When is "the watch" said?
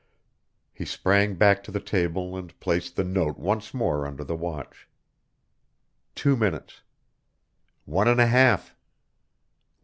4.23-4.87